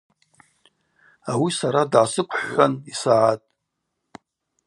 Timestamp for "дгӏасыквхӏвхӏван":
1.91-2.73